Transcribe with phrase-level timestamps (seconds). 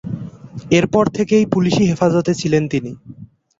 [0.71, 2.91] এর পর থেকেই পুলিশি হেফাজতে ছিলেন তিনি।